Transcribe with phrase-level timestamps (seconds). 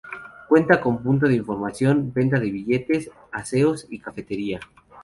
[0.47, 4.59] Cuenta con punto de información, venta de billetes, aseos y cafetería.